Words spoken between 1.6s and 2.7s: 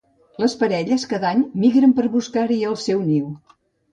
migren per buscar-hi